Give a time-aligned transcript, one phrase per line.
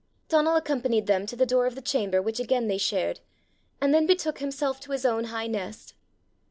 [0.29, 3.19] Donal accompanied them to the door of the chamber which again they shared,
[3.79, 5.93] and then betook himself to his own high nest.